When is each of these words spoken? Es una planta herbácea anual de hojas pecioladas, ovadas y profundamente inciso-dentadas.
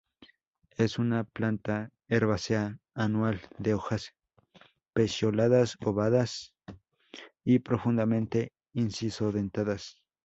Es 0.79 0.97
una 0.97 1.25
planta 1.25 1.91
herbácea 2.07 2.79
anual 2.95 3.39
de 3.59 3.75
hojas 3.75 4.15
pecioladas, 4.93 5.77
ovadas 5.85 6.55
y 7.43 7.59
profundamente 7.59 8.51
inciso-dentadas. 8.73 10.01